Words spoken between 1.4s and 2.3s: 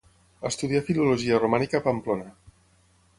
romànica a Pamplona.